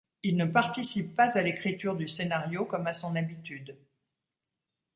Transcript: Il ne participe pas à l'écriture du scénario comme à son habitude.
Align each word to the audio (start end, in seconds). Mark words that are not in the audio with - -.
Il 0.23 0.35
ne 0.35 0.45
participe 0.45 1.15
pas 1.15 1.37
à 1.37 1.43
l'écriture 1.43 1.95
du 1.95 2.07
scénario 2.07 2.65
comme 2.65 2.87
à 2.87 2.93
son 2.95 3.15
habitude. 3.15 3.77